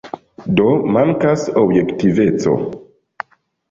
Do, 0.59 0.65
mankas 0.95 1.45
objektiveco. 1.65 2.59